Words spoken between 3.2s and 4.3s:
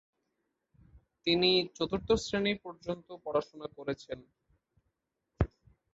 পড়াশোনা করেন।